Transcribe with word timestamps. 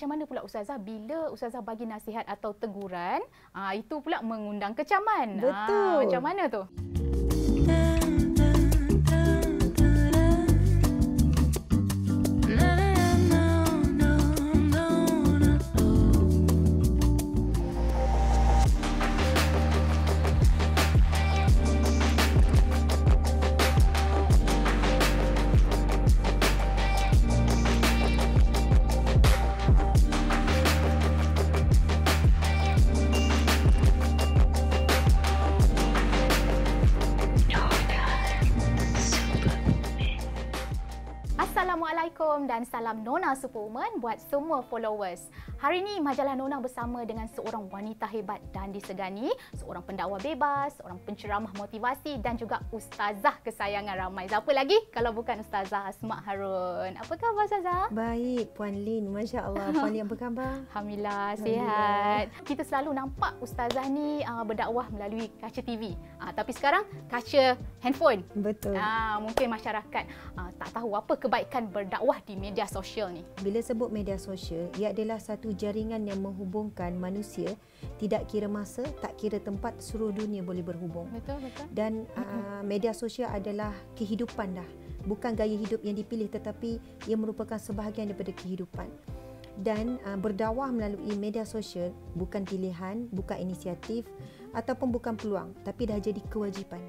Macam 0.00 0.16
mana 0.16 0.24
pula 0.24 0.40
Ustazah 0.40 0.80
bila 0.80 1.28
Ustazah 1.28 1.60
bagi 1.60 1.84
nasihat 1.84 2.24
atau 2.24 2.56
teguran, 2.56 3.20
aa, 3.52 3.76
itu 3.76 4.00
pula 4.00 4.24
mengundang 4.24 4.72
kecaman. 4.72 5.44
Betul. 5.44 5.52
Aa, 5.52 6.00
macam 6.00 6.22
mana 6.24 6.42
tu? 6.48 6.64
Assalamualaikum 42.30 42.46
dan 42.46 42.62
salam 42.62 43.02
Nona 43.02 43.34
Superwoman 43.34 43.98
buat 43.98 44.14
semua 44.30 44.62
followers. 44.62 45.18
Hari 45.60 45.84
ini 45.84 46.00
majalah 46.00 46.40
Nona 46.40 46.56
bersama 46.56 47.04
dengan 47.04 47.28
seorang 47.36 47.68
wanita 47.68 48.08
hebat 48.08 48.40
dan 48.48 48.72
disegani, 48.72 49.28
seorang 49.52 49.84
pendakwa 49.84 50.16
bebas, 50.16 50.72
seorang 50.80 50.96
penceramah 51.04 51.52
motivasi 51.52 52.16
dan 52.24 52.40
juga 52.40 52.64
ustazah 52.72 53.36
kesayangan 53.44 54.08
ramai. 54.08 54.24
Siapa 54.24 54.48
lagi 54.56 54.80
kalau 54.88 55.12
bukan 55.12 55.44
Ustazah 55.44 55.92
Asma 55.92 56.24
Harun. 56.24 56.96
Apa 56.96 57.12
khabar 57.12 57.44
Ustazah? 57.44 57.92
Baik, 57.92 58.56
Puan 58.56 58.72
Lin. 58.72 59.12
Masya 59.12 59.52
Allah. 59.52 59.68
Puan 59.76 59.92
Lin 59.92 60.08
apa 60.08 60.16
khabar? 60.16 60.64
Alhamdulillah, 60.72 61.36
sihat. 61.36 62.24
Kita 62.40 62.64
selalu 62.64 62.96
nampak 62.96 63.36
ustazah 63.44 63.84
ni 63.92 64.24
uh, 64.24 64.40
berdakwah 64.48 64.88
melalui 64.88 65.28
kaca 65.44 65.60
TV. 65.60 65.92
Uh, 66.24 66.32
tapi 66.32 66.56
sekarang 66.56 66.88
kaca 67.12 67.60
handphone. 67.84 68.24
Betul. 68.32 68.80
Ah, 68.80 69.20
mungkin 69.20 69.52
masyarakat 69.52 70.08
uh, 70.40 70.48
tak 70.56 70.72
tahu 70.72 70.96
apa 70.96 71.20
kebaikan 71.20 71.68
berdakwah 71.68 72.16
di 72.24 72.32
media 72.32 72.64
sosial 72.64 73.12
ni. 73.12 73.20
Bila 73.44 73.60
sebut 73.60 73.92
media 73.92 74.16
sosial, 74.16 74.72
ia 74.80 74.96
adalah 74.96 75.20
satu 75.20 75.49
jaringan 75.54 76.06
yang 76.06 76.20
menghubungkan 76.22 76.94
manusia 76.96 77.54
tidak 77.96 78.28
kira 78.28 78.48
masa, 78.48 78.84
tak 79.00 79.16
kira 79.16 79.40
tempat, 79.40 79.80
seluruh 79.80 80.12
dunia 80.12 80.44
boleh 80.44 80.64
berhubung. 80.64 81.08
Betul, 81.12 81.40
betul. 81.44 81.64
Dan 81.72 82.04
uh, 82.16 82.60
media 82.64 82.92
sosial 82.92 83.32
adalah 83.32 83.72
kehidupan 83.96 84.56
dah. 84.56 84.68
Bukan 85.08 85.32
gaya 85.32 85.56
hidup 85.56 85.80
yang 85.80 85.96
dipilih 85.96 86.28
tetapi 86.28 86.76
ia 87.08 87.16
merupakan 87.16 87.56
sebahagian 87.56 88.12
daripada 88.12 88.32
kehidupan. 88.36 88.88
Dan 89.60 90.00
uh, 90.08 90.16
berdakwah 90.16 90.72
melalui 90.72 91.12
media 91.16 91.44
sosial 91.44 91.92
bukan 92.16 92.44
pilihan, 92.44 93.08
bukan 93.12 93.36
inisiatif 93.40 94.08
ataupun 94.56 94.90
bukan 94.90 95.14
peluang 95.16 95.56
tapi 95.64 95.88
dah 95.88 96.00
jadi 96.00 96.20
kewajipan. 96.28 96.80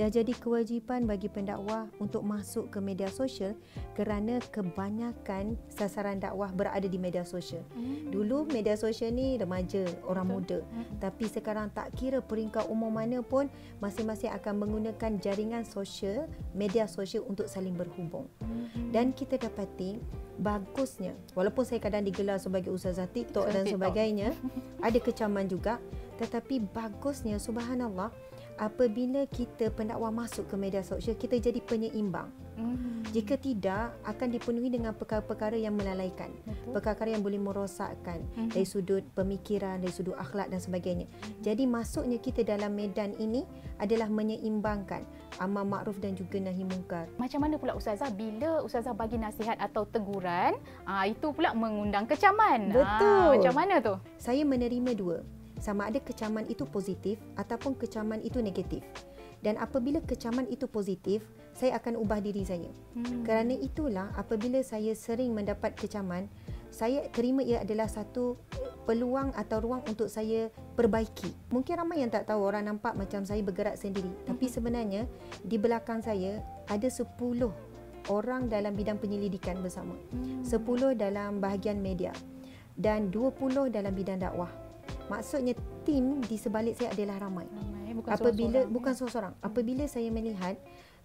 Dah 0.00 0.08
jadi 0.08 0.32
kewajipan 0.32 1.04
bagi 1.04 1.28
pendakwah 1.28 1.84
untuk 2.00 2.24
masuk 2.24 2.72
ke 2.72 2.80
media 2.80 3.12
sosial 3.12 3.52
kerana 3.92 4.40
kebanyakan 4.48 5.60
sasaran 5.68 6.16
dakwah 6.16 6.48
berada 6.56 6.88
di 6.88 6.96
media 6.96 7.20
sosial. 7.20 7.60
Hmm. 7.76 8.08
Dulu 8.08 8.48
media 8.48 8.80
sosial 8.80 9.12
ni 9.12 9.36
remaja, 9.36 9.84
orang 10.08 10.24
Betul. 10.24 10.64
muda. 10.64 10.72
Hmm. 10.72 10.84
Tapi 11.04 11.24
sekarang 11.28 11.68
tak 11.76 11.92
kira 12.00 12.24
peringkat 12.24 12.64
umur 12.72 12.88
mana 12.88 13.20
pun 13.20 13.52
masing-masing 13.84 14.32
akan 14.32 14.64
menggunakan 14.64 15.20
jaringan 15.20 15.68
sosial, 15.68 16.32
media 16.56 16.88
sosial 16.88 17.28
untuk 17.28 17.44
saling 17.44 17.76
berhubung. 17.76 18.24
Hmm. 18.40 18.88
Dan 18.96 19.12
kita 19.12 19.36
dapati 19.36 20.00
bagusnya 20.40 21.12
walaupun 21.36 21.68
saya 21.68 21.76
kadang 21.76 22.08
digelar 22.08 22.40
sebagai 22.40 22.72
ustazah 22.72 23.04
TikTok 23.04 23.52
dan 23.52 23.68
sebagainya, 23.68 24.32
ada 24.80 24.96
kecaman 24.96 25.44
juga 25.44 25.76
tetapi 26.20 26.60
bagusnya 26.76 27.40
subhanallah 27.40 28.12
apabila 28.60 29.24
kita 29.32 29.72
pendakwa 29.72 30.12
masuk 30.12 30.44
ke 30.44 30.54
media 30.60 30.84
sosial 30.84 31.16
kita 31.16 31.40
jadi 31.40 31.64
penyeimbang. 31.64 32.28
Hmm. 32.60 33.00
Jika 33.10 33.40
tidak 33.40 33.96
akan 34.04 34.28
dipenuhi 34.36 34.68
dengan 34.68 34.92
perkara-perkara 34.92 35.56
yang 35.56 35.80
melalaikan 35.80 36.28
Betul. 36.44 36.76
perkara 36.76 37.08
yang 37.08 37.24
boleh 37.24 37.40
merosakkan 37.40 38.20
Mhm. 38.36 38.52
dari 38.52 38.66
sudut 38.68 39.00
pemikiran, 39.16 39.80
dari 39.80 39.88
sudut 39.88 40.12
akhlak 40.20 40.52
dan 40.52 40.60
sebagainya. 40.60 41.08
Jadi 41.40 41.64
masuknya 41.64 42.20
kita 42.20 42.44
dalam 42.44 42.76
medan 42.76 43.16
ini 43.16 43.48
adalah 43.80 44.12
menyeimbangkan 44.12 45.08
amar 45.40 45.64
makruf 45.64 45.96
dan 46.04 46.12
juga 46.12 46.36
nahi 46.36 46.60
mungkar. 46.68 47.08
Macam 47.16 47.40
mana 47.40 47.56
pula 47.56 47.72
Ustazah 47.72 48.12
bila 48.12 48.60
Ustazah 48.60 48.92
bagi 48.92 49.16
nasihat 49.16 49.56
atau 49.56 49.88
teguran, 49.88 50.60
ah, 50.84 51.08
itu 51.08 51.32
pula 51.32 51.56
mengundang 51.56 52.04
kecaman. 52.04 52.76
Betul. 52.76 53.08
Ah, 53.08 53.32
macam 53.40 53.54
mana 53.56 53.74
tu? 53.80 53.96
Saya 54.20 54.44
menerima 54.44 54.92
dua. 54.92 55.24
Sama 55.60 55.86
ada 55.92 56.00
kecaman 56.00 56.48
itu 56.48 56.64
positif 56.64 57.20
ataupun 57.36 57.76
kecaman 57.76 58.24
itu 58.24 58.40
negatif. 58.40 58.80
Dan 59.40 59.56
apabila 59.56 60.04
kecaman 60.04 60.48
itu 60.52 60.68
positif, 60.68 61.24
saya 61.56 61.76
akan 61.80 61.96
ubah 62.00 62.20
diri 62.20 62.44
saya. 62.44 62.68
Hmm. 62.96 63.24
Kerana 63.24 63.56
itulah 63.56 64.12
apabila 64.16 64.60
saya 64.60 64.92
sering 64.92 65.32
mendapat 65.32 65.76
kecaman, 65.76 66.28
saya 66.70 67.08
terima 67.10 67.42
ia 67.42 67.64
adalah 67.64 67.90
satu 67.90 68.38
peluang 68.86 69.34
atau 69.34 69.58
ruang 69.58 69.82
untuk 69.88 70.06
saya 70.06 70.52
perbaiki. 70.76 71.32
Mungkin 71.50 71.74
ramai 71.76 72.04
yang 72.04 72.12
tak 72.12 72.30
tahu 72.30 72.40
orang 72.40 72.68
nampak 72.68 72.94
macam 72.94 73.26
saya 73.26 73.42
bergerak 73.42 73.76
sendiri, 73.80 74.08
tapi 74.28 74.46
sebenarnya 74.46 75.08
di 75.42 75.56
belakang 75.56 76.04
saya 76.04 76.40
ada 76.70 76.86
10 76.86 77.18
orang 78.08 78.48
dalam 78.48 78.72
bidang 78.76 79.00
penyelidikan 79.00 79.58
bersama. 79.60 79.96
Hmm. 80.14 80.44
10 80.46 80.94
dalam 80.94 81.42
bahagian 81.42 81.80
media 81.80 82.14
dan 82.78 83.12
20 83.12 83.72
dalam 83.72 83.92
bidang 83.92 84.20
dakwah. 84.20 84.48
Maksudnya 85.10 85.54
tim 85.82 86.22
di 86.22 86.38
sebalik 86.38 86.78
saya 86.78 86.94
adalah 86.94 87.18
ramai 87.18 87.50
Ramai, 87.50 87.90
bukan 87.92 88.10
apabila 88.10 88.30
seorang-seorang. 88.62 88.70
bukan 88.70 88.92
seorang-seorang 88.94 89.34
apabila 89.42 89.84
saya 89.84 90.08
melihat 90.08 90.54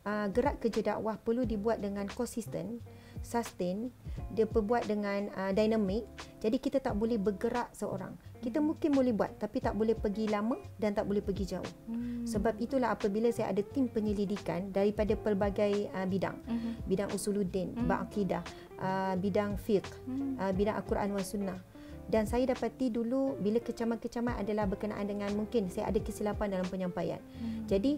uh, 0.05 0.27
gerak 0.29 0.61
kerja 0.61 0.93
dakwah 0.93 1.17
perlu 1.17 1.41
dibuat 1.41 1.81
dengan 1.81 2.05
konsisten 2.07 2.77
sustain 3.19 3.89
dia 4.29 4.45
berbuat 4.45 4.85
dengan 4.85 5.33
uh, 5.33 5.49
dinamik 5.49 6.05
jadi 6.37 6.53
kita 6.55 6.77
tak 6.77 6.93
boleh 6.93 7.17
bergerak 7.17 7.73
seorang 7.73 8.13
kita 8.37 8.61
mungkin 8.61 8.93
boleh 8.93 9.09
buat 9.09 9.33
tapi 9.35 9.57
tak 9.57 9.73
boleh 9.73 9.97
pergi 9.97 10.29
lama 10.29 10.53
dan 10.77 10.93
tak 10.93 11.09
boleh 11.09 11.25
pergi 11.25 11.57
jauh 11.57 11.71
Hmm. 11.89 12.21
sebab 12.27 12.57
itulah 12.57 12.93
apabila 12.93 13.29
saya 13.29 13.49
ada 13.49 13.61
tim 13.61 13.85
penyelidikan 13.85 14.69
daripada 14.69 15.17
pelbagai 15.17 15.89
uh, 15.89 16.05
bidang 16.05 16.37
Mhm. 16.45 16.71
bidang 16.85 17.09
usuluddin 17.09 17.73
Hmm. 17.73 17.89
bab 17.89 18.05
akidah 18.05 18.45
uh, 18.77 19.17
bidang 19.17 19.57
fiqh 19.57 19.89
Hmm. 20.05 20.37
uh, 20.37 20.53
bidang 20.53 20.77
al-Quran 20.77 21.09
was 21.13 21.25
sunnah 21.25 21.57
dan 22.05 22.29
saya 22.29 22.45
dapati 22.49 22.93
dulu 22.93 23.37
bila 23.41 23.57
kecaman-kecaman 23.57 24.37
adalah 24.37 24.69
berkenaan 24.69 25.05
dengan 25.09 25.29
mungkin 25.33 25.69
saya 25.73 25.89
ada 25.89 25.97
kesilapan 25.97 26.53
dalam 26.53 26.67
penyampaian. 26.69 27.17
Hmm. 27.41 27.65
Jadi 27.65 27.97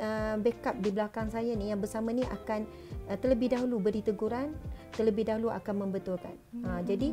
uh, 0.00 0.36
backup 0.40 0.76
di 0.80 0.90
belakang 0.92 1.28
saya 1.28 1.52
ni 1.52 1.68
yang 1.68 1.80
bersama 1.80 2.16
ni 2.16 2.24
akan 2.24 2.64
uh, 3.12 3.16
terlebih 3.20 3.52
dahulu 3.52 3.76
beri 3.82 4.00
teguran, 4.00 4.56
terlebih 4.96 5.28
dahulu 5.28 5.52
akan 5.52 5.88
membetulkan. 5.88 6.34
Uh, 6.64 6.80
jadi 6.84 7.12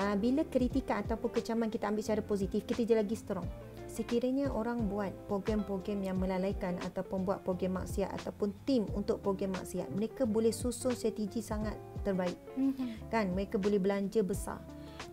uh, 0.00 0.16
bila 0.18 0.42
kritikan 0.46 1.06
ataupun 1.06 1.30
kecaman 1.30 1.70
kita 1.70 1.86
ambil 1.86 2.02
secara 2.02 2.22
positif, 2.22 2.66
kita 2.66 2.82
je 2.82 2.94
lagi 2.98 3.14
strong. 3.14 3.46
Sekiranya 3.86 4.52
orang 4.52 4.92
buat 4.92 5.08
program-program 5.24 6.04
yang 6.04 6.20
melalaikan 6.20 6.76
ataupun 6.84 7.24
buat 7.24 7.40
program 7.40 7.80
maksiat 7.80 8.12
ataupun 8.20 8.52
tim 8.68 8.84
untuk 8.92 9.24
program 9.24 9.56
maksiat, 9.56 9.88
mereka 9.88 10.28
boleh 10.28 10.52
susun 10.52 10.92
strategi 10.92 11.40
sangat 11.40 11.78
terbaik 12.06 12.38
Mhm. 12.54 13.10
kan 13.10 13.26
mereka 13.34 13.58
boleh 13.58 13.82
belanja 13.82 14.22
besar 14.22 14.62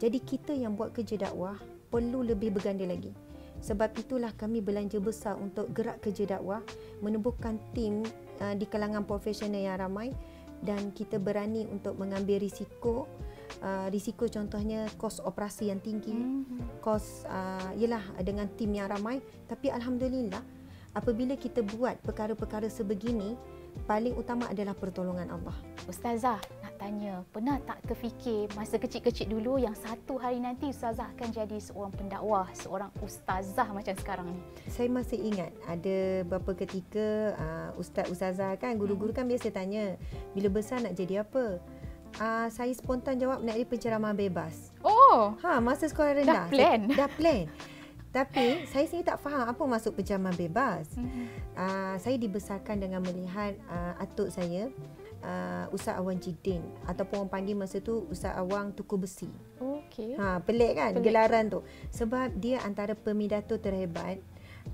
jadi 0.04 0.20
kita 0.20 0.52
yang 0.52 0.76
buat 0.76 0.92
kerja 0.92 1.16
dakwah 1.32 1.56
perlu 1.88 2.28
lebih 2.28 2.52
berganda 2.52 2.84
lagi 2.84 3.16
sebab 3.64 3.96
itulah 3.96 4.36
kami 4.36 4.60
belanja 4.60 5.00
besar 5.00 5.40
untuk 5.40 5.72
gerak 5.72 6.04
kerja 6.04 6.36
dakwah 6.36 6.60
menubuhkan 7.00 7.56
tim 7.72 8.04
uh, 8.44 8.52
di 8.52 8.68
kalangan 8.68 9.08
profesional 9.08 9.64
yang 9.64 9.80
ramai 9.80 10.12
dan 10.60 10.92
kita 10.92 11.16
berani 11.16 11.64
untuk 11.72 11.96
mengambil 11.96 12.44
risiko 12.44 13.08
uh, 13.64 13.88
risiko 13.88 14.28
contohnya 14.28 14.92
kos 15.00 15.24
operasi 15.24 15.72
yang 15.72 15.80
tinggi 15.80 16.12
Mhm. 16.12 16.84
kos 16.84 17.24
uh, 17.24 17.72
ialah 17.80 18.04
dengan 18.20 18.52
tim 18.60 18.76
yang 18.76 18.92
ramai 18.92 19.24
tapi 19.48 19.72
alhamdulillah 19.72 20.44
apabila 20.92 21.40
kita 21.40 21.64
buat 21.64 22.04
perkara-perkara 22.04 22.68
sebegini 22.68 23.40
paling 23.84 24.16
utama 24.16 24.48
adalah 24.48 24.72
pertolongan 24.76 25.28
Allah 25.28 25.56
Ustazah, 25.84 26.40
nak 26.64 26.74
tanya, 26.80 27.28
pernah 27.36 27.60
tak 27.60 27.84
terfikir 27.84 28.48
masa 28.56 28.80
kecil-kecil 28.80 29.28
dulu 29.28 29.60
yang 29.60 29.76
satu 29.76 30.16
hari 30.16 30.40
nanti 30.40 30.72
Ustazah 30.72 31.12
akan 31.12 31.30
jadi 31.36 31.60
seorang 31.60 31.92
pendakwah, 31.92 32.48
seorang 32.56 32.88
ustazah 33.04 33.68
macam 33.76 33.92
sekarang 34.00 34.28
ni? 34.32 34.40
Saya 34.72 34.88
masih 34.88 35.20
ingat 35.20 35.52
ada 35.68 36.24
beberapa 36.24 36.64
ketika 36.64 37.36
uh, 37.36 37.70
ustaz 37.76 38.08
ustazah 38.08 38.56
kan 38.56 38.80
guru-guru 38.80 39.12
kan 39.12 39.28
biasa 39.28 39.52
tanya 39.52 40.00
bila 40.32 40.48
besar 40.48 40.80
nak 40.80 40.96
jadi 40.96 41.28
apa? 41.28 41.60
Uh, 42.16 42.48
saya 42.48 42.72
spontan 42.72 43.20
jawab 43.20 43.44
nak 43.44 43.60
jadi 43.60 43.68
penceramah 43.68 44.14
bebas. 44.16 44.72
Oh, 44.86 45.36
Ha 45.44 45.60
masa 45.60 45.92
sekolah 45.92 46.24
rendah. 46.24 46.48
plan. 46.48 46.88
Saya, 46.88 46.98
dah 47.04 47.10
plan. 47.12 47.46
Tapi 48.14 48.70
saya 48.70 48.86
sendiri 48.86 49.10
tak 49.10 49.26
faham 49.26 49.50
apa 49.50 49.58
maksud 49.66 49.98
penceramah 49.98 50.38
bebas. 50.38 50.86
Uh, 51.58 51.98
saya 51.98 52.16
dibesarkan 52.22 52.78
dengan 52.78 53.02
melihat 53.02 53.58
uh, 53.66 53.98
atuk 53.98 54.30
saya 54.30 54.70
uh, 55.26 55.66
Ustaz 55.74 55.98
Awan 55.98 56.22
Jidin 56.22 56.62
ataupun 56.86 57.26
orang 57.26 57.32
panggil 57.34 57.58
masa 57.58 57.82
tu 57.82 58.06
Ustaz 58.14 58.38
Awang 58.38 58.78
Tuku 58.78 59.02
Besi. 59.02 59.30
Okey. 59.58 60.14
Ha, 60.20 60.46
pelik 60.46 60.78
kan 60.78 60.92
Pelik. 60.94 61.10
gelaran 61.10 61.50
tu. 61.50 61.66
Sebab 61.90 62.38
dia 62.38 62.62
antara 62.62 62.94
pemidato 62.94 63.58
terhebat, 63.58 64.22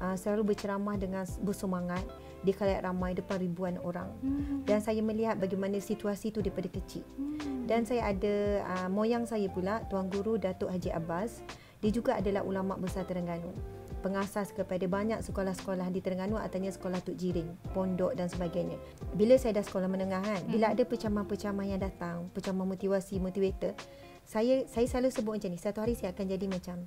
uh, 0.03 0.19
selalu 0.19 0.53
berceramah 0.53 0.99
dengan 0.99 1.23
bersemangat 1.39 2.03
di 2.43 2.51
khalayak 2.55 2.83
ramai 2.83 3.15
depan 3.15 3.39
ribuan 3.39 3.75
orang. 3.83 4.11
Hmm. 4.23 4.63
Dan 4.63 4.79
saya 4.79 5.03
melihat 5.03 5.39
bagaimana 5.39 5.79
situasi 5.79 6.31
tu 6.31 6.39
daripada 6.43 6.71
kecil. 6.71 7.03
Hmm. 7.15 7.67
Dan 7.67 7.83
saya 7.83 8.11
ada 8.11 8.35
uh, 8.67 8.87
moyang 8.91 9.27
saya 9.27 9.47
pula, 9.51 9.83
Tuan 9.87 10.07
Guru 10.11 10.39
Datuk 10.39 10.71
Haji 10.71 10.91
Abbas. 10.91 11.43
Dia 11.79 11.91
juga 11.95 12.19
adalah 12.19 12.43
ulama 12.43 12.75
besar 12.75 13.07
Terengganu. 13.07 13.55
Pengasas 13.99 14.55
kepada 14.55 14.83
banyak 14.87 15.19
sekolah-sekolah 15.23 15.91
di 15.91 15.99
Terengganu 15.99 16.39
atanya 16.39 16.71
sekolah 16.71 17.03
Tuk 17.03 17.19
Jiring, 17.19 17.75
pondok 17.75 18.15
dan 18.15 18.31
sebagainya. 18.31 18.79
Bila 19.15 19.35
saya 19.35 19.59
dah 19.59 19.63
sekolah 19.63 19.91
menengah 19.91 20.23
kan, 20.23 20.41
bila 20.47 20.71
ada 20.71 20.83
pencamah-pencamah 20.87 21.65
yang 21.67 21.79
datang, 21.83 22.31
pencamah 22.31 22.63
motivasi, 22.63 23.19
motivator, 23.19 23.75
saya 24.23 24.63
saya 24.71 24.87
selalu 24.87 25.09
sebut 25.11 25.31
macam 25.35 25.51
ni, 25.51 25.59
satu 25.59 25.83
hari 25.83 25.99
saya 25.99 26.15
akan 26.15 26.25
jadi 26.31 26.45
macam 26.47 26.77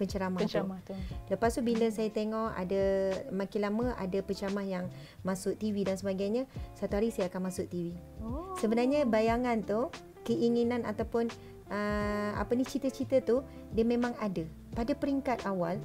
penceramah, 0.00 0.40
Penceramah 0.40 0.80
tu. 0.82 0.96
tu. 0.96 1.28
Lepas 1.28 1.50
tu 1.52 1.60
bila 1.60 1.86
saya 1.92 2.08
tengok 2.08 2.56
ada 2.56 2.82
makin 3.30 3.60
lama 3.68 3.86
ada 4.00 4.18
pencamah 4.24 4.64
yang 4.64 4.88
masuk 5.20 5.60
TV 5.60 5.84
dan 5.84 6.00
sebagainya, 6.00 6.48
satu 6.72 6.96
hari 6.96 7.12
saya 7.12 7.28
akan 7.28 7.52
masuk 7.52 7.68
TV. 7.68 7.92
Oh. 8.24 8.56
Sebenarnya 8.56 9.04
bayangan 9.04 9.60
tu, 9.60 9.92
keinginan 10.24 10.88
ataupun 10.88 11.28
uh, 11.70 12.30
apa 12.36 12.52
ni 12.52 12.66
cita-cita 12.66 13.22
tu 13.22 13.40
dia 13.72 13.86
memang 13.86 14.12
ada. 14.18 14.44
Pada 14.74 14.92
peringkat 14.92 15.46
awal 15.46 15.78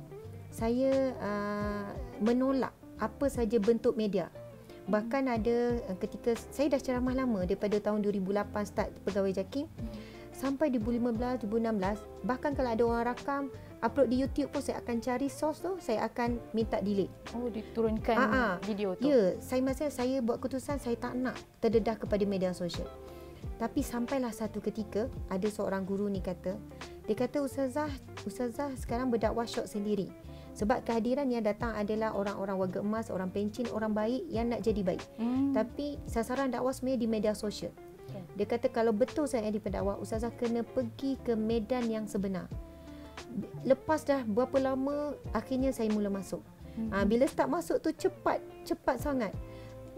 saya 0.50 1.14
uh, 1.22 1.90
menolak 2.20 2.74
apa 2.98 3.26
saja 3.28 3.60
bentuk 3.62 3.96
media. 3.96 4.28
Bahkan 4.86 5.24
ada 5.30 5.58
uh, 5.90 5.98
ketika 5.98 6.38
saya 6.52 6.76
dah 6.76 6.82
ceramah 6.82 7.16
lama 7.16 7.46
daripada 7.46 7.78
tahun 7.82 8.06
2008 8.06 8.70
start 8.70 8.90
pegawai 9.06 9.34
JAKIM 9.34 9.66
sampai 10.36 10.68
2015 10.68 11.48
2016 11.48 12.28
bahkan 12.28 12.52
kalau 12.52 12.70
ada 12.76 12.84
orang 12.84 13.06
rakam 13.08 13.44
upload 13.80 14.12
di 14.12 14.20
YouTube 14.20 14.52
pun 14.52 14.60
saya 14.60 14.84
akan 14.84 15.00
cari 15.00 15.32
source 15.32 15.64
tu 15.64 15.80
saya 15.80 16.08
akan 16.10 16.42
minta 16.52 16.84
delete. 16.84 17.14
Oh, 17.38 17.48
diturunkan 17.48 18.18
Ah, 18.18 18.30
ah. 18.34 18.54
video 18.66 18.98
tu. 19.00 19.08
Ya, 19.08 19.38
saya 19.40 19.64
masa 19.64 19.88
saya 19.88 20.20
buat 20.20 20.42
keputusan 20.42 20.82
saya 20.82 20.98
tak 21.00 21.14
nak 21.16 21.38
terdedah 21.64 21.96
kepada 21.96 22.24
media 22.28 22.52
sosial. 22.52 22.88
Tapi 23.56 23.80
sampailah 23.80 24.36
satu 24.36 24.60
ketika 24.60 25.08
ada 25.32 25.48
seorang 25.48 25.88
guru 25.88 26.12
ni 26.12 26.20
kata, 26.20 26.60
dia 27.06 27.16
kata 27.16 27.46
ustazah, 27.46 27.90
ustazah 28.26 28.74
sekarang 28.76 29.14
berdakwah 29.14 29.46
syok 29.46 29.70
sendiri. 29.70 30.10
Sebab 30.56 30.88
kehadiran 30.88 31.28
yang 31.28 31.44
datang 31.44 31.76
adalah 31.76 32.16
orang-orang 32.16 32.56
warga 32.56 32.80
emas, 32.80 33.12
orang 33.12 33.28
pencin, 33.28 33.68
orang 33.76 33.92
baik 33.92 34.24
yang 34.32 34.48
nak 34.48 34.64
jadi 34.64 34.88
baik. 34.88 35.04
Hmm. 35.20 35.52
Tapi 35.52 36.00
sasaran 36.08 36.48
dakwah 36.48 36.72
sebenarnya 36.72 37.04
di 37.04 37.10
media 37.12 37.34
sosial. 37.36 37.76
Okay. 38.08 38.24
Dia 38.40 38.46
kata 38.48 38.72
kalau 38.72 38.96
betul 38.96 39.28
saya 39.28 39.52
di 39.52 39.60
pendakwah, 39.60 40.00
ustazah 40.00 40.32
kena 40.32 40.64
pergi 40.64 41.20
ke 41.20 41.36
medan 41.36 41.92
yang 41.92 42.08
sebenar. 42.08 42.48
Lepas 43.68 44.08
dah 44.08 44.24
berapa 44.24 44.56
lama 44.64 45.12
akhirnya 45.36 45.76
saya 45.76 45.92
mula 45.92 46.08
masuk. 46.08 46.40
Hmm. 46.80 46.88
Ha, 46.92 47.04
bila 47.04 47.28
start 47.28 47.52
masuk 47.52 47.84
tu 47.84 47.92
cepat, 47.92 48.40
cepat 48.64 48.96
sangat. 49.04 49.36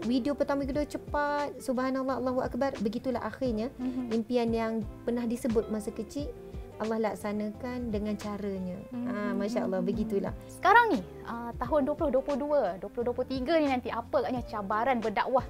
Video 0.00 0.32
pertama 0.32 0.62
kedua 0.62 0.84
cepat, 0.84 1.58
subhanallah 1.58 2.22
Allahu 2.22 2.38
akbar. 2.38 2.70
Begitulah 2.78 3.18
akhirnya 3.20 3.66
Mhm. 3.76 4.14
impian 4.14 4.48
yang 4.48 4.72
pernah 5.02 5.26
disebut 5.26 5.66
masa 5.68 5.90
kecil 5.90 6.30
Allah 6.78 7.10
laksanakan 7.10 7.90
dengan 7.90 8.14
caranya. 8.14 8.78
Ha, 8.94 9.34
masya-Allah 9.34 9.82
begitulah. 9.82 10.30
Sekarang 10.46 10.94
ni, 10.94 11.02
uh, 11.26 11.50
tahun 11.58 11.82
2022, 11.82 12.78
2023 12.78 13.58
ni 13.58 13.66
nanti 13.66 13.90
apa 13.90 14.22
agaknya 14.22 14.46
cabaran 14.46 15.02
berdakwah 15.02 15.42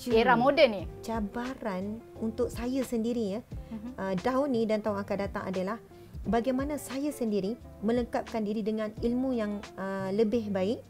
Ya. 0.00 0.20
era 0.20 0.32
moden 0.32 0.68
ni? 0.70 0.82
cabaran 1.00 1.96
untuk 2.18 2.48
saya 2.48 2.80
sendiri 2.82 3.36
ya 3.36 3.40
Mhm. 3.68 3.90
uh, 3.94 4.14
tahun 4.18 4.48
ni 4.50 4.64
dan 4.64 4.80
tahun 4.80 5.00
akan 5.00 5.16
datang 5.18 5.44
adalah 5.44 5.76
bagaimana 6.24 6.76
saya 6.76 7.08
sendiri 7.08 7.52
melengkapkan 7.80 8.40
diri 8.40 8.60
dengan 8.60 8.88
ilmu 8.94 9.32
yang 9.32 9.60
uh, 9.76 10.08
lebih 10.10 10.48
baik 10.48 10.80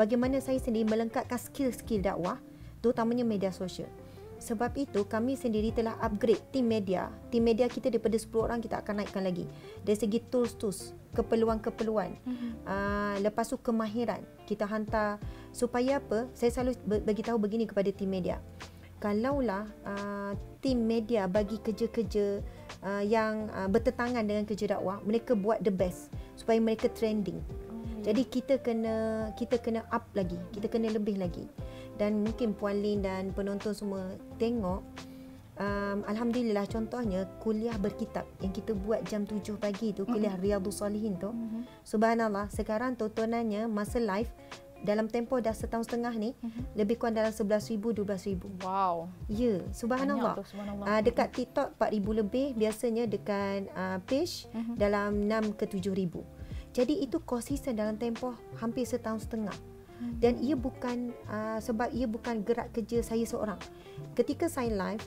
bagaimana 0.00 0.40
saya 0.40 0.56
sendiri 0.56 0.88
melengkapkan 0.88 1.36
skill-skill 1.36 2.00
dakwah 2.00 2.40
terutamanya 2.80 3.28
media 3.28 3.52
sosial. 3.52 3.92
Sebab 4.40 4.72
itu 4.80 5.04
kami 5.04 5.36
sendiri 5.36 5.68
telah 5.68 6.00
upgrade 6.00 6.40
tim 6.48 6.64
media. 6.64 7.12
Tim 7.28 7.44
media 7.44 7.68
kita 7.68 7.92
daripada 7.92 8.16
10 8.16 8.32
orang 8.40 8.64
kita 8.64 8.80
akan 8.80 9.04
naikkan 9.04 9.20
lagi. 9.20 9.44
Dari 9.84 10.00
segi 10.00 10.16
tools-tools 10.32 10.96
keperluan-keperluan. 11.12 12.16
Mhm. 12.24 12.48
Uh, 12.64 13.14
lepas 13.20 13.52
tu 13.52 13.60
kemahiran. 13.60 14.24
Kita 14.48 14.64
hantar. 14.64 15.20
Supaya 15.52 16.00
apa? 16.00 16.24
Saya 16.32 16.56
selalu 16.56 17.04
bagi 17.04 17.20
tahu 17.20 17.36
begini 17.36 17.68
kepada 17.68 17.92
tim 17.92 18.08
media. 18.08 18.40
Kalaulah 18.96 19.68
uh, 19.84 20.32
tim 20.64 20.88
media 20.88 21.28
bagi 21.28 21.60
kerja-kerja 21.60 22.40
uh, 22.80 23.04
yang 23.04 23.52
uh, 23.52 23.68
bertentangan 23.68 24.24
dengan 24.24 24.48
kerja 24.48 24.76
dakwah 24.76 25.04
mereka 25.04 25.36
buat 25.36 25.60
the 25.60 25.72
best 25.72 26.08
supaya 26.36 26.56
mereka 26.60 26.88
trending. 26.88 27.36
Oh, 27.36 27.59
jadi 28.10 28.22
kita 28.26 28.54
kena 28.58 28.96
kita 29.38 29.62
kena 29.62 29.86
up 29.88 30.10
lagi 30.12 30.34
kita 30.50 30.66
kena 30.66 30.90
lebih 30.90 31.14
lagi 31.16 31.46
dan 31.94 32.26
mungkin 32.26 32.52
Puan 32.52 32.82
Lin 32.82 33.00
dan 33.00 33.30
penonton 33.30 33.70
semua 33.70 34.10
tengok 34.34 34.82
um, 35.56 35.98
Alhamdulillah 36.04 36.66
contohnya 36.66 37.28
kuliah 37.38 37.76
berkitab 37.76 38.26
yang 38.40 38.50
kita 38.50 38.74
buat 38.74 39.06
jam 39.06 39.22
7 39.22 39.38
pagi 39.56 39.94
tu 39.94 40.02
kuliah 40.04 40.34
Riyadhus 40.34 40.82
Salihin 40.82 41.14
tu 41.16 41.30
Mhm. 41.30 41.86
Subhanallah, 41.86 42.50
sekarang 42.50 42.96
tontonannya 42.96 43.68
masa 43.68 44.00
live 44.00 44.30
dalam 44.80 45.12
tempoh 45.12 45.36
dah 45.38 45.52
setahun 45.52 45.84
setengah 45.84 46.16
ni 46.16 46.32
Mhm. 46.40 46.72
lebih 46.72 46.96
kurang 46.96 47.12
dalam 47.12 47.28
11,000 47.30 47.92
12,000. 47.92 48.48
Wow. 48.64 49.12
Ya, 49.28 49.60
subhanallah. 49.76 50.32
Banyak 50.32 50.40
tu, 50.40 50.56
subhanallah. 50.56 50.86
Uh, 50.88 51.00
dekat 51.04 51.28
TikTok 51.36 51.68
4,000 51.76 52.16
lebih, 52.16 52.56
biasanya 52.56 53.04
dekat 53.04 53.68
uh, 53.76 54.00
page 54.08 54.48
Mhm. 54.56 54.74
dalam 54.80 55.10
6 55.28 55.52
ke 55.52 55.68
7,000. 55.68 56.24
Jadi 56.70 57.02
itu 57.02 57.18
konsisten 57.22 57.74
dalam 57.74 57.98
tempoh 57.98 58.34
hampir 58.58 58.86
setahun 58.86 59.26
setengah. 59.26 59.56
Mhm. 60.00 60.16
Dan 60.22 60.32
ia 60.40 60.56
bukan 60.56 61.12
uh, 61.28 61.58
sebab 61.60 61.92
ia 61.92 62.08
bukan 62.08 62.40
gerak 62.46 62.72
kerja 62.72 63.04
saya 63.04 63.24
seorang. 63.26 63.60
Ketika 64.16 64.48
saya 64.48 64.72
live 64.72 65.04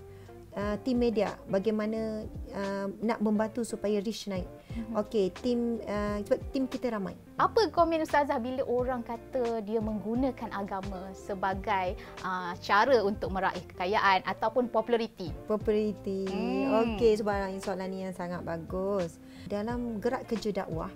uh, 0.53 0.75
tim 0.81 0.97
media 1.01 1.33
bagaimana 1.49 2.25
uh, 2.53 2.87
nak 3.01 3.19
membantu 3.19 3.65
supaya 3.65 3.99
reach 4.01 4.29
naik. 4.29 4.45
Mhm. 4.73 4.93
Okey, 5.05 5.25
tim 5.41 5.81
uh, 5.85 6.21
sebab 6.25 6.39
tim 6.53 6.63
kita 6.69 6.93
ramai. 6.93 7.17
Apa 7.37 7.69
komen 7.73 8.05
Ustazah 8.05 8.37
bila 8.37 8.61
orang 8.69 9.01
kata 9.01 9.61
dia 9.65 9.81
menggunakan 9.81 10.49
agama 10.53 11.09
sebagai 11.17 11.97
uh, 12.21 12.53
cara 12.61 13.01
untuk 13.01 13.33
meraih 13.33 13.61
kekayaan 13.73 14.21
ataupun 14.25 14.69
populariti? 14.69 15.33
Populariti. 15.49 16.29
Hmm. 16.29 16.93
Okey, 16.93 17.17
subhanallah 17.17 17.61
soalan 17.61 17.89
ni 17.89 18.05
yang 18.05 18.13
sangat 18.13 18.45
bagus. 18.45 19.17
Dalam 19.49 19.97
gerak 19.97 20.29
kerja 20.29 20.63
dakwah, 20.63 20.89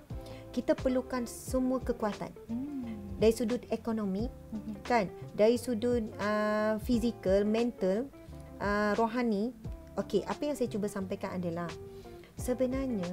kita 0.51 0.73
perlukan 0.73 1.27
semua 1.27 1.79
kekuatan. 1.79 2.31
Hmm. 2.47 3.17
Dari 3.17 3.33
sudut 3.33 3.61
ekonomi, 3.73 4.29
Mhm. 4.53 4.85
kan? 4.85 5.09
Dari 5.33 5.57
sudut 5.57 6.05
uh, 6.21 6.77
fizikal, 6.85 7.41
mental, 7.43 8.05
uh, 8.61 8.93
rohani. 8.93 9.53
Okey, 9.97 10.21
apa 10.29 10.41
yang 10.45 10.53
saya 10.53 10.69
cuba 10.69 10.85
sampaikan 10.85 11.33
adalah 11.41 11.65
sebenarnya 12.37 13.09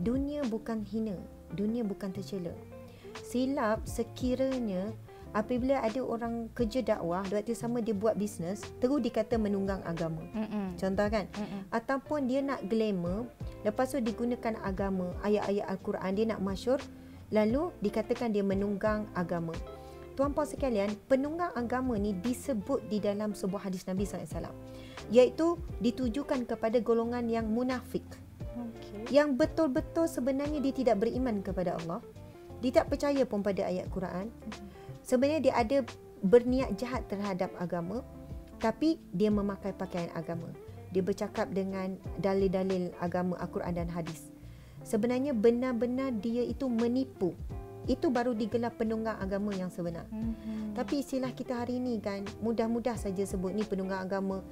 dunia 0.00 0.40
bukan 0.48 0.80
hina, 0.80 1.12
dunia 1.52 1.84
bukan 1.84 2.08
tercela. 2.08 2.56
Silap 3.20 3.84
sekiranya 3.84 4.88
apabila 5.36 5.78
ada 5.84 6.00
orang 6.00 6.48
kerja 6.56 6.80
dakwah, 6.80 7.22
waktu 7.28 7.52
sama 7.52 7.84
dia 7.84 7.92
buat 7.92 8.16
bisnes, 8.16 8.64
terus 8.80 9.04
dikata 9.04 9.36
menunggang 9.36 9.84
agama. 9.84 10.24
Mm-mm. 10.32 10.74
Contoh 10.74 11.06
kan? 11.06 11.28
Mm-mm. 11.36 11.62
Ataupun 11.70 12.26
dia 12.26 12.40
nak 12.40 12.64
glamour, 12.66 13.28
lepas 13.66 13.92
tu 13.92 13.98
digunakan 14.00 14.56
agama, 14.64 15.12
ayat-ayat 15.24 15.66
Al-Quran, 15.68 16.12
dia 16.16 16.26
nak 16.32 16.40
masyur, 16.40 16.80
lalu 17.30 17.70
dikatakan 17.80 18.34
dia 18.34 18.42
menunggang 18.42 19.06
agama. 19.14 19.54
Tuan-puan 20.18 20.44
sekalian, 20.44 20.92
penunggang 21.08 21.48
agama 21.56 21.96
ni 21.96 22.12
disebut 22.12 22.84
di 22.92 23.00
dalam 23.00 23.32
sebuah 23.32 23.70
hadis 23.70 23.88
Nabi 23.88 24.04
SAW. 24.04 24.52
Iaitu 25.08 25.56
ditujukan 25.80 26.44
kepada 26.44 26.76
golongan 26.84 27.24
yang 27.30 27.48
munafik. 27.48 28.04
Okey. 28.52 29.16
Yang 29.16 29.40
betul-betul 29.40 30.04
sebenarnya 30.10 30.60
dia 30.60 30.74
tidak 30.76 31.00
beriman 31.00 31.40
kepada 31.40 31.78
Allah. 31.80 32.04
Dia 32.60 32.82
tak 32.82 32.92
percaya 32.92 33.24
pun 33.24 33.40
pada 33.40 33.64
ayat 33.64 33.88
Quran. 33.88 34.28
Sebenarnya 35.00 35.40
dia 35.40 35.54
ada 35.56 35.78
berniat 36.20 36.76
jahat 36.76 37.08
terhadap 37.08 37.48
agama. 37.56 38.04
Tapi 38.60 39.00
dia 39.16 39.32
memakai 39.32 39.72
pakaian 39.72 40.12
agama. 40.12 40.52
Dia 40.90 41.02
bercakap 41.06 41.54
dengan 41.54 41.94
dalil-dalil 42.18 42.90
agama 42.98 43.38
Al-Quran 43.38 43.74
dan 43.78 43.88
hadis. 43.90 44.30
Sebenarnya 44.82 45.36
benar-benar 45.36 46.10
dia 46.18 46.42
itu 46.42 46.66
menipu. 46.66 47.36
Itu 47.86 48.10
baru 48.12 48.34
digelar 48.36 48.74
penunggang 48.74 49.16
agama 49.18 49.54
yang 49.54 49.70
sebenar. 49.70 50.04
Mhm. 50.10 50.76
Tapi 50.76 51.00
istilah 51.02 51.32
kita 51.32 51.62
hari 51.62 51.78
ini 51.80 51.98
kan 52.02 52.26
mudah-mudah 52.42 52.98
saja 52.98 53.22
sebut 53.24 53.54
ni 53.54 53.62
penunggang 53.64 54.02
agama. 54.02 54.42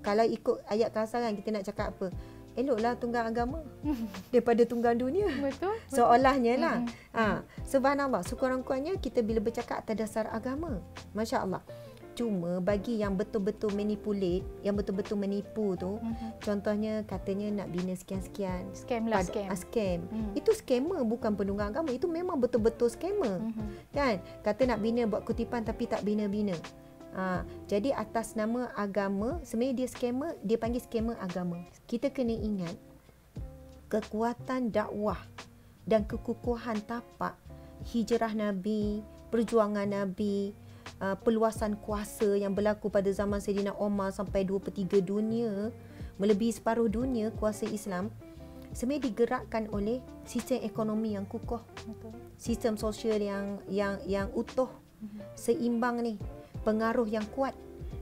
Kalau 0.00 0.24
ikut 0.24 0.62
ayat 0.70 0.94
kasaran 0.94 1.34
kita 1.34 1.50
nak 1.52 1.64
cakap 1.66 1.94
apa? 1.94 2.08
Eloklah 2.58 2.98
tunggang 2.98 3.26
agama 3.30 3.62
daripada 4.34 4.62
tunggang 4.66 4.98
dunia. 4.98 5.30
Betul? 5.38 5.78
Seolahnya 5.90 6.54
lah. 6.58 6.76
Mhm. 6.82 6.90
Ha, 7.14 7.24
subhanallah, 7.66 8.22
sekurang-kurangnya 8.26 8.98
kita 8.98 9.22
bila 9.22 9.38
bercakap 9.38 9.82
atas 9.82 9.94
dasar 9.94 10.24
agama. 10.30 10.78
Masya-Allah. 11.14 11.62
Cuma 12.18 12.58
bagi 12.58 12.98
yang 12.98 13.14
betul-betul 13.14 13.70
manipulate, 13.78 14.42
yang 14.66 14.74
betul-betul 14.74 15.14
menipu 15.14 15.78
tu, 15.78 16.02
Mhm. 16.02 16.42
contohnya 16.42 17.06
katanya 17.06 17.62
nak 17.62 17.70
bina 17.70 17.94
sekian-sekian. 17.94 18.74
Scam 18.74 19.06
lah 19.06 19.22
Pad- 19.22 19.30
scam. 19.30 19.46
ah, 19.46 19.54
scam. 19.54 19.98
Hmm. 20.10 20.34
Itu 20.34 20.50
scammer 20.50 20.98
bukan 21.06 21.38
penunggang 21.38 21.70
agama. 21.70 21.94
Itu 21.94 22.10
memang 22.10 22.42
betul-betul 22.42 22.90
scammer. 22.90 23.38
Mhm. 23.38 23.94
Kan? 23.94 24.18
Kata 24.42 24.66
nak 24.66 24.82
bina 24.82 25.06
buat 25.06 25.22
kutipan 25.22 25.62
tapi 25.62 25.86
tak 25.86 26.02
bina-bina. 26.02 26.58
Ha, 27.14 27.40
jadi 27.64 27.94
atas 27.94 28.34
nama 28.34 28.68
agama, 28.74 29.38
sebenarnya 29.40 29.86
dia 29.86 29.88
scammer, 29.88 30.34
dia 30.42 30.58
panggil 30.58 30.82
scammer 30.82 31.14
agama. 31.18 31.62
Kita 31.86 32.10
kena 32.10 32.34
ingat 32.34 32.74
kekuatan 33.88 34.68
dakwah 34.68 35.18
dan 35.88 36.04
kekukuhan 36.04 36.82
tapak 36.84 37.34
hijrah 37.88 38.34
Nabi, 38.34 39.00
perjuangan 39.32 39.88
Nabi, 39.88 40.52
uh, 41.02 41.16
peluasan 41.18 41.78
kuasa 41.80 42.38
yang 42.38 42.54
berlaku 42.54 42.90
pada 42.90 43.08
zaman 43.10 43.38
Sayyidina 43.42 43.74
Omar 43.78 44.14
sampai 44.14 44.46
2 44.46 44.58
per 44.62 44.72
3 44.74 45.02
dunia, 45.02 45.70
melebihi 46.18 46.52
separuh 46.58 46.90
dunia 46.90 47.30
kuasa 47.34 47.66
Islam, 47.66 48.10
sebenarnya 48.74 49.10
digerakkan 49.10 49.70
oleh 49.72 50.02
sistem 50.28 50.60
ekonomi 50.62 51.14
yang 51.16 51.24
kukuh. 51.24 51.62
Betul. 51.88 52.12
sistem 52.38 52.78
sosial 52.78 53.18
yang 53.18 53.58
yang 53.66 53.98
yang 54.06 54.28
utuh 54.30 54.70
seimbang 55.34 56.02
ni 56.02 56.14
pengaruh 56.62 57.06
yang 57.06 57.26
kuat. 57.34 57.54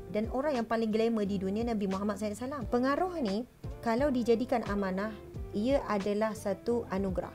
Dan 0.06 0.32
orang 0.32 0.62
yang 0.62 0.66
paling 0.68 0.88
glamour 0.88 1.28
di 1.28 1.36
dunia 1.36 1.66
Nabi 1.66 1.90
Muhammad 1.90 2.16
SAW 2.16 2.64
pengaruh 2.72 3.20
ni 3.20 3.44
kalau 3.84 4.08
dijadikan 4.08 4.64
amanah 4.70 5.12
ia 5.52 5.82
adalah 5.88 6.32
satu 6.32 6.88
anugerah. 6.88 7.32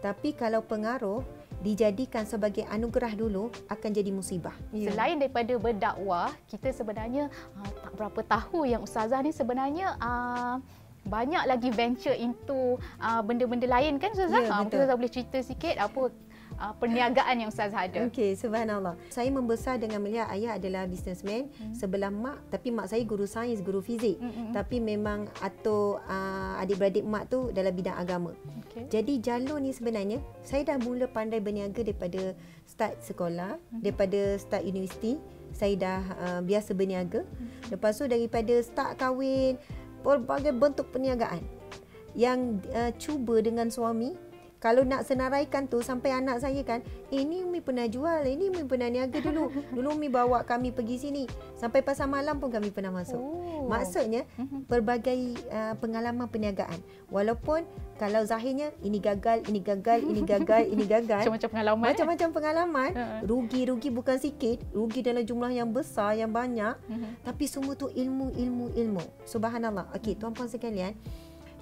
Tapi 0.00 0.36
kalau 0.36 0.60
pengaruh 0.64 1.24
dijadikan 1.64 2.28
sebagai 2.28 2.68
anugerah 2.68 3.16
dulu 3.16 3.48
akan 3.72 3.90
jadi 3.90 4.12
musibah. 4.12 4.52
Selain 4.70 5.16
daripada 5.16 5.56
berdakwah, 5.56 6.28
kita 6.44 6.68
sebenarnya 6.76 7.32
uh, 7.56 7.70
tak 7.80 7.92
berapa 7.96 8.20
tahu 8.20 8.68
yang 8.68 8.84
ustazah 8.84 9.24
ni 9.24 9.32
sebenarnya 9.32 9.96
uh, 9.96 10.60
banyak 11.08 11.44
lagi 11.48 11.72
venture 11.72 12.16
into 12.16 12.76
uh, 13.00 13.20
benda-benda 13.24 13.64
lain 13.64 13.96
kan 13.96 14.12
ustazah? 14.12 14.44
Ya, 14.44 14.48
Ah, 14.52 14.60
mungkin 14.60 14.76
ustazah 14.76 14.96
boleh 15.00 15.12
cerita 15.12 15.40
sikit 15.40 15.80
apa 15.80 16.12
uh, 16.58 16.74
perniagaan 16.78 17.44
yang 17.44 17.48
ustazah 17.50 17.86
ada. 17.86 18.06
Okey, 18.08 18.34
subhanallah. 18.38 18.94
Saya 19.10 19.30
membesar 19.30 19.78
dengan 19.78 20.02
melihat 20.02 20.30
ayah 20.34 20.56
adalah 20.58 20.86
businessman 20.86 21.50
hmm. 21.50 21.74
sebelah 21.74 22.10
mak, 22.10 22.38
tapi 22.50 22.70
mak 22.70 22.90
saya 22.90 23.02
guru 23.06 23.26
sains, 23.28 23.60
guru 23.60 23.84
fizik. 23.84 24.18
Mm-mm. 24.18 24.54
Tapi 24.54 24.78
memang 24.78 25.26
atau 25.42 25.98
uh, 26.04 26.60
adik-beradik 26.62 27.04
mak 27.04 27.30
tu 27.30 27.50
dalam 27.50 27.72
bidang 27.74 27.96
agama. 27.98 28.32
Okay. 28.68 28.90
Jadi 28.90 29.22
jalur 29.22 29.62
ni 29.62 29.70
sebenarnya 29.70 30.18
saya 30.42 30.66
dah 30.66 30.76
mula 30.82 31.06
pandai 31.06 31.38
berniaga 31.38 31.84
daripada 31.84 32.34
start 32.66 32.98
sekolah, 33.04 33.58
Mhm. 33.70 33.80
daripada 33.84 34.20
start 34.40 34.62
universiti, 34.66 35.20
saya 35.54 35.74
dah 35.78 36.00
uh, 36.18 36.40
biasa 36.42 36.74
berniaga. 36.74 37.22
Mhm. 37.22 37.70
Lepas 37.74 38.00
tu 38.00 38.04
daripada 38.10 38.54
start 38.64 38.98
kahwin, 38.98 39.60
berbagai 40.04 40.52
bentuk 40.52 40.90
perniagaan 40.92 41.40
yang 42.14 42.62
uh, 42.70 42.94
cuba 42.94 43.42
dengan 43.42 43.66
suami 43.70 44.14
kalau 44.64 44.80
nak 44.80 45.04
senaraikan 45.04 45.68
tu 45.68 45.78
sampai 45.78 46.16
anak 46.16 46.40
saya 46.40 46.64
kan, 46.64 46.80
eh 47.10 47.20
ni 47.20 47.44
Umi 47.44 47.60
pernah 47.60 47.84
jual, 47.84 48.24
ini 48.24 48.48
Umi 48.48 48.64
pernah 48.64 48.88
niaga 48.88 49.20
dulu. 49.20 49.52
Dulu 49.76 49.92
Umi 49.92 50.08
bawa 50.08 50.40
kami 50.42 50.72
pergi 50.72 50.96
sini. 50.98 51.28
Sampai 51.52 51.84
pasar 51.84 52.08
malam 52.08 52.40
pun 52.40 52.48
kami 52.48 52.72
pernah 52.72 52.88
masuk. 52.90 53.20
Oh. 53.20 53.68
Maksudnya 53.68 54.24
Mhm. 54.34 54.64
pelbagai 54.64 55.18
uh, 55.46 55.76
pengalaman 55.76 56.24
perniagaan. 56.24 56.80
Walaupun 57.08 57.68
kalau 57.94 58.24
zahirnya 58.24 58.72
ini 58.80 58.96
gagal, 58.98 59.44
ini 59.44 59.60
gagal, 59.60 60.00
ini 60.00 60.20
gagal, 60.22 60.62
ini 60.66 60.84
gagal. 60.96 61.20
macam-macam 61.20 61.50
pengalaman. 61.50 61.84
eh? 61.84 61.88
Macam-macam 61.92 62.28
pengalaman. 62.32 62.90
Ha-ha. 62.90 63.16
Rugi-rugi 63.22 63.88
bukan 63.90 64.16
sikit, 64.16 64.64
rugi 64.72 65.00
dalam 65.00 65.22
jumlah 65.22 65.52
yang 65.52 65.68
besar, 65.68 66.16
yang 66.16 66.32
banyak. 66.32 66.72
Mhm. 66.88 67.20
Tapi 67.22 67.44
semua 67.44 67.76
tu 67.76 67.92
ilmu, 67.92 68.32
ilmu, 68.32 68.72
ilmu. 68.72 69.04
Subhanallah. 69.24 69.92
Okey, 69.92 70.16
tuan-puan 70.16 70.48
sekalian, 70.48 70.96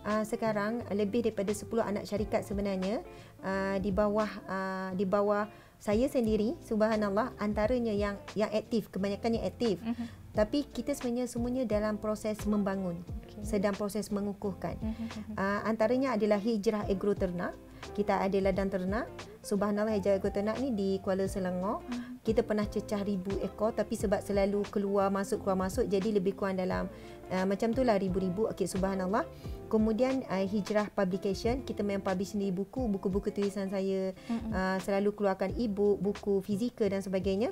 uh, 0.04 0.22
sekarang 0.22 0.82
lebih 0.90 1.24
daripada 1.24 1.50
10 1.50 1.66
anak 1.80 2.04
syarikat 2.04 2.42
sebenarnya 2.42 3.02
uh, 3.40 3.76
di 3.78 3.90
bawah 3.90 4.30
uh, 4.46 4.90
di 4.92 5.04
bawah 5.04 5.46
saya 5.82 6.06
sendiri 6.06 6.54
subhanallah 6.62 7.34
antaranya 7.38 7.90
yang 7.90 8.14
yang 8.38 8.50
aktif 8.50 8.86
kebanyakannya 8.88 9.42
aktif 9.42 9.82
Mhm. 9.82 10.06
tapi 10.32 10.64
kita 10.64 10.94
sebenarnya 10.94 11.26
semuanya 11.26 11.62
dalam 11.66 11.98
proses 11.98 12.38
membangun 12.46 13.02
Okey. 13.26 13.42
sedang 13.42 13.74
proses 13.74 14.08
mengukuhkan 14.08 14.78
Mhm. 14.78 15.34
uh, 15.34 15.60
antaranya 15.66 16.14
adalah 16.14 16.38
hijrah 16.38 16.86
agro 16.86 17.12
ternak 17.12 17.54
kita 17.98 18.22
ada 18.22 18.38
ladang 18.38 18.70
ternak 18.70 19.10
subhanallah 19.42 19.98
hijrah 19.98 20.16
agro 20.22 20.30
ternak 20.30 20.56
ni 20.62 20.70
di 20.70 20.88
Kuala 21.02 21.26
Selangor. 21.26 21.82
Kita 22.22 22.46
pernah 22.46 22.62
cecah 22.62 23.02
ribu 23.02 23.34
ekor 23.42 23.74
tapi 23.74 23.98
sebab 23.98 24.22
selalu 24.22 24.62
keluar 24.70 25.10
masuk 25.10 25.42
keluar 25.42 25.58
masuk 25.58 25.90
jadi 25.90 26.22
lebih 26.22 26.38
kurang 26.38 26.54
dalam 26.54 26.86
uh, 27.34 27.44
macam 27.44 27.74
tu 27.74 27.82
lah 27.82 27.98
ribu-ribu. 27.98 28.46
Okey 28.54 28.70
subhanallah. 28.70 29.26
Kemudian 29.66 30.22
uh, 30.30 30.46
hijrah 30.46 30.86
publication. 30.94 31.66
Kita 31.66 31.82
memang 31.82 32.06
publish 32.06 32.38
sendiri 32.38 32.54
buku 32.54 32.86
buku-buku 32.86 33.34
tulisan 33.34 33.66
saya 33.66 34.14
Mhm. 34.30 34.50
uh, 34.54 34.78
selalu 34.78 35.10
keluarkan 35.18 35.50
e-book 35.58 35.98
buku 35.98 36.38
fizikal 36.46 36.86
dan 36.86 37.02
sebagainya. 37.02 37.50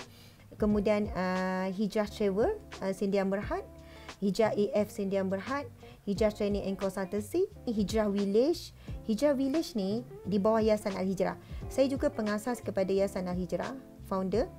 Kemudian 0.54 1.11
uh, 1.18 1.66
hijrah 1.75 2.06
travel 2.06 2.54
uh, 2.78 2.92
Sindian 2.94 3.26
Berhad 3.26 3.66
hijrah 4.20 4.52
AF 4.52 4.92
Sindian 4.92 5.32
Berhad 5.32 5.64
hijrah 6.04 6.30
training 6.30 6.62
and 6.68 6.78
consultancy. 6.78 7.50
Hijrah 7.66 8.06
village. 8.06 8.70
Hijrah 9.09 9.35
village 9.35 9.75
ni 9.75 10.06
di 10.23 10.38
bawah 10.38 10.62
Yayasan 10.62 10.94
Al-Hijrah 10.94 11.35
saya 11.71 11.87
juga 11.87 12.11
pengasas 12.11 12.59
kepada 12.59 12.91
Yayasan 12.91 13.31
Al-Hijrah 13.31 13.73
founder 14.11 14.50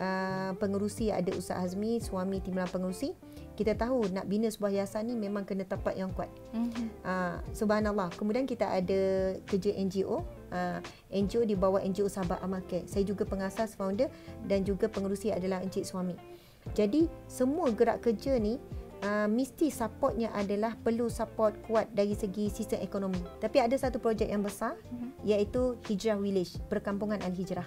uh, 0.00 0.56
pengerusi 0.56 1.12
ada 1.12 1.30
Ustaz 1.36 1.60
Azmi 1.60 2.00
suami 2.00 2.40
timbalan 2.40 2.72
pengerusi 2.72 3.12
kita 3.54 3.78
tahu 3.78 4.10
nak 4.10 4.26
bina 4.26 4.50
sebuah 4.50 4.82
yayasan 4.82 5.06
ni 5.06 5.14
memang 5.14 5.46
kena 5.46 5.62
tapak 5.62 5.94
yang 5.94 6.10
kuat 6.10 6.26
Mhm. 6.54 6.86
Uh, 7.06 7.38
subhanallah. 7.54 8.10
Kemudian 8.14 8.46
kita 8.46 8.66
ada 8.66 9.34
kerja 9.46 9.70
NGO. 9.74 10.26
Uh, 10.50 10.78
NGO 11.10 11.46
di 11.46 11.54
bawah 11.54 11.82
NGO 11.82 12.06
Sahabat 12.10 12.42
Amal. 12.42 12.62
Saya 12.86 13.02
juga 13.06 13.26
pengasas, 13.26 13.74
founder 13.74 14.10
dan 14.46 14.62
juga 14.66 14.86
pengerusi 14.90 15.30
adalah 15.30 15.62
Encik 15.62 15.86
Suami. 15.86 16.14
Jadi 16.72 17.10
semua 17.28 17.68
gerak 17.74 18.00
kerja 18.06 18.40
ni 18.40 18.56
uh, 19.02 19.26
mesti 19.26 19.72
supportnya 19.72 20.30
adalah 20.30 20.76
perlu 20.76 21.10
support 21.10 21.58
kuat 21.66 21.90
dari 21.90 22.14
segi 22.14 22.46
sistem 22.48 22.78
ekonomi. 22.78 23.18
Tapi 23.40 23.58
ada 23.58 23.74
satu 23.74 23.98
projek 23.98 24.30
yang 24.30 24.44
besar 24.44 24.78
Mhm. 24.90 25.26
iaitu 25.26 25.80
Hijrah 25.88 26.20
Village, 26.20 26.60
Perkampungan 26.68 27.18
Al-Hijrah. 27.24 27.66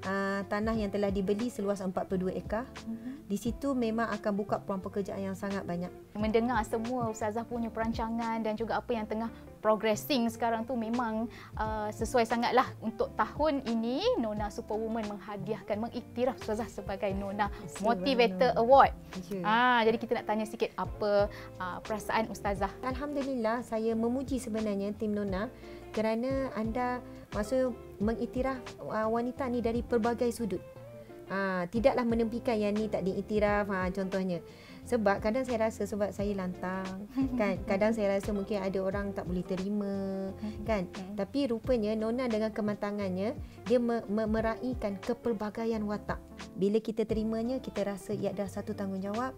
Uh, 0.00 0.40
tanah 0.48 0.72
yang 0.72 0.88
telah 0.88 1.12
dibeli 1.12 1.52
seluas 1.52 1.84
42 1.84 2.32
ekar. 2.32 2.64
Mhm. 2.88 3.28
Di 3.28 3.36
situ 3.36 3.76
memang 3.76 4.08
akan 4.10 4.32
buka 4.34 4.58
peluang 4.58 4.82
pekerjaan 4.82 5.20
yang 5.20 5.36
sangat 5.36 5.62
banyak. 5.62 5.92
mendengar 6.20 6.60
semua 6.68 7.08
ustazah 7.08 7.48
punya 7.48 7.72
perancangan 7.72 8.44
dan 8.44 8.52
juga 8.52 8.76
apa 8.76 8.92
yang 8.92 9.08
tengah 9.08 9.32
progressing 9.60 10.26
sekarang 10.28 10.64
tu 10.64 10.74
memang 10.74 11.28
uh, 11.56 11.88
sesuai 11.92 12.24
sangatlah 12.28 12.66
untuk 12.80 13.12
tahun 13.14 13.64
ini 13.68 14.18
Nona 14.18 14.48
Superwoman 14.48 15.06
menghadiahkan 15.06 15.76
mengiktiraf 15.80 16.36
ustazah 16.40 16.68
sebagai 16.68 17.12
Nona 17.16 17.52
Motivator 17.84 18.56
Award. 18.56 18.92
Ya. 19.32 19.44
Ah 19.44 19.80
jadi 19.84 19.96
kita 20.00 20.20
nak 20.20 20.26
tanya 20.26 20.44
sikit 20.48 20.72
apa 20.76 21.28
uh, 21.60 21.78
perasaan 21.84 22.28
ustazah. 22.32 22.72
Alhamdulillah 22.84 23.62
saya 23.64 23.92
memuji 23.96 24.40
sebenarnya 24.40 24.92
tim 24.96 25.12
Nona 25.16 25.52
kerana 25.92 26.50
anda 26.56 27.04
maksud 27.36 27.89
mengiktiraf 28.00 28.58
uh, 28.82 29.06
wanita 29.06 29.46
ni 29.52 29.60
dari 29.60 29.84
pelbagai 29.84 30.32
sudut. 30.32 30.60
Ha, 31.30 31.62
tidaklah 31.70 32.02
menempikan 32.02 32.58
yang 32.58 32.74
ni 32.74 32.90
tak 32.90 33.06
diiktiraf 33.06 33.70
ha, 33.70 33.86
contohnya. 33.94 34.42
Sebab 34.90 35.22
kadang 35.22 35.46
saya 35.46 35.70
rasa 35.70 35.86
sebab 35.86 36.10
saya 36.10 36.34
lantang 36.34 37.06
kan. 37.40 37.62
Kadang 37.70 37.94
saya 37.94 38.18
rasa 38.18 38.34
mungkin 38.34 38.58
ada 38.58 38.78
orang 38.82 39.14
tak 39.14 39.30
boleh 39.30 39.46
terima 39.46 40.34
kan. 40.66 40.90
Tapi 41.14 41.54
rupanya 41.54 41.94
Nona 41.94 42.26
dengan 42.26 42.50
kematangannya 42.50 43.38
dia 43.70 43.78
me- 43.78 44.02
me- 44.10 44.26
meraihkan 44.26 44.98
kepelbagaian 44.98 45.86
watak. 45.86 46.18
Bila 46.58 46.82
kita 46.82 47.06
terimanya 47.06 47.62
kita 47.62 47.86
rasa 47.86 48.10
ia 48.10 48.34
adalah 48.34 48.50
satu 48.50 48.74
tanggungjawab 48.74 49.30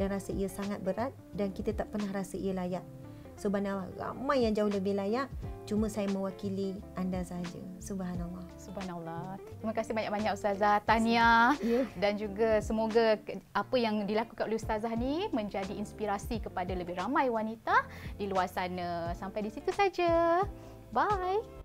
dan 0.00 0.06
rasa 0.08 0.32
ia 0.32 0.48
sangat 0.48 0.80
berat 0.80 1.12
dan 1.36 1.52
kita 1.52 1.76
tak 1.76 1.92
pernah 1.92 2.08
rasa 2.08 2.40
ia 2.40 2.56
layak. 2.56 3.03
Subhanallah, 3.34 3.90
ramai 3.98 4.46
yang 4.46 4.54
jauh 4.54 4.70
lebih 4.70 4.94
layak. 4.94 5.26
Cuma 5.64 5.88
saya 5.88 6.06
mewakili 6.12 6.76
anda 6.94 7.24
sahaja. 7.24 7.60
Subhanallah. 7.80 8.44
Subhanallah. 8.60 9.40
Terima 9.60 9.72
kasih 9.72 9.92
banyak-banyak 9.96 10.32
Ustazah 10.36 10.80
Tania 10.84 11.56
Ya. 11.60 11.88
dan 11.96 12.16
juga 12.20 12.60
semoga 12.60 13.16
apa 13.52 13.76
yang 13.76 14.04
dilakukan 14.04 14.44
oleh 14.44 14.60
Ustazah 14.60 14.92
ni 14.96 15.28
menjadi 15.32 15.72
inspirasi 15.72 16.40
kepada 16.40 16.72
lebih 16.76 16.96
ramai 16.96 17.28
wanita 17.32 17.84
di 18.20 18.28
luar 18.28 18.48
sana. 18.48 19.12
Sampai 19.16 19.44
di 19.44 19.50
situ 19.52 19.72
saja. 19.72 20.44
Bye. 20.92 21.63